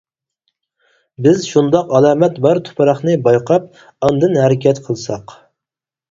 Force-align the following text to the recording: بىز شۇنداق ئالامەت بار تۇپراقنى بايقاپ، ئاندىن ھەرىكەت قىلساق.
بىز 1.25 1.41
شۇنداق 1.49 1.91
ئالامەت 1.99 2.39
بار 2.45 2.59
تۇپراقنى 2.69 3.13
بايقاپ، 3.27 3.67
ئاندىن 4.07 4.39
ھەرىكەت 4.45 4.81
قىلساق. 4.89 5.35